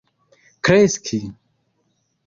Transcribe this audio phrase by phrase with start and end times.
[0.65, 1.19] kreski